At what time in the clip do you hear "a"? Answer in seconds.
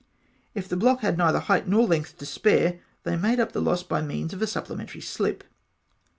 4.41-4.47